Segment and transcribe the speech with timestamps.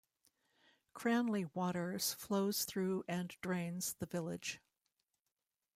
[0.95, 4.59] Cranleigh Waters flows through and drains the village.